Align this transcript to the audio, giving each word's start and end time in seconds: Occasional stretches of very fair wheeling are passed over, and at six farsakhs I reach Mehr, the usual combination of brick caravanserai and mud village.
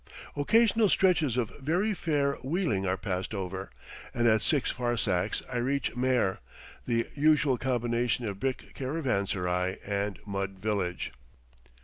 Occasional 0.35 0.89
stretches 0.89 1.37
of 1.37 1.53
very 1.59 1.93
fair 1.93 2.33
wheeling 2.37 2.87
are 2.87 2.97
passed 2.97 3.35
over, 3.35 3.69
and 4.15 4.27
at 4.27 4.41
six 4.41 4.71
farsakhs 4.71 5.43
I 5.47 5.57
reach 5.57 5.95
Mehr, 5.95 6.39
the 6.87 7.05
usual 7.13 7.59
combination 7.59 8.25
of 8.25 8.39
brick 8.39 8.71
caravanserai 8.73 9.77
and 9.85 10.17
mud 10.25 10.53
village. 10.57 11.11